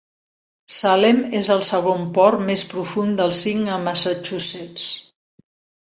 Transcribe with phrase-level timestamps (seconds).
[0.77, 4.93] Salem és el segon port més profund dels cinc a Massachusetts.